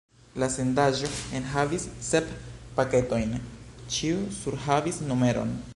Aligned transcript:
La 0.43 0.47
sendaĵo 0.53 1.09
enhavis 1.39 1.85
sep 2.07 2.33
paketojn, 2.79 3.37
ĉiu 3.97 4.27
surhavis 4.41 5.03
numeron. 5.11 5.59